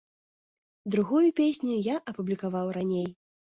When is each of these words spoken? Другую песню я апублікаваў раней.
Другую 0.95 1.21
песню 1.41 1.77
я 1.93 2.01
апублікаваў 2.15 2.67
раней. 2.81 3.09